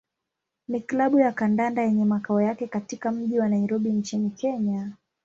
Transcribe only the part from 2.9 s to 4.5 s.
mji wa Nairobi nchini